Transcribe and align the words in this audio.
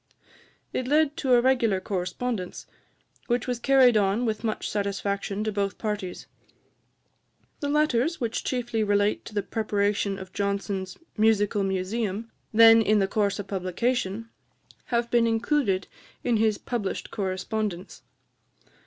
It 0.73 0.87
led 0.87 1.15
to 1.17 1.33
a 1.33 1.41
regular 1.41 1.79
correspondence, 1.79 2.65
which 3.27 3.45
was 3.45 3.59
carried 3.59 3.95
on 3.95 4.25
with 4.25 4.43
much 4.43 4.67
satisfaction 4.67 5.43
to 5.43 5.51
both 5.51 5.77
parties. 5.77 6.25
The 7.59 7.69
letters, 7.69 8.19
which 8.19 8.43
chiefly 8.43 8.83
relate 8.83 9.25
to 9.25 9.35
the 9.35 9.43
preparation 9.43 10.17
of 10.17 10.33
Johnson's 10.33 10.97
Musical 11.17 11.61
Museum, 11.63 12.31
then 12.51 12.81
in 12.81 12.97
the 12.97 13.07
course 13.07 13.37
of 13.37 13.45
publication, 13.45 14.27
have 14.85 15.11
been 15.11 15.27
included 15.27 15.87
in 16.23 16.37
his 16.37 16.57
published 16.57 17.11
correspondence. 17.11 18.01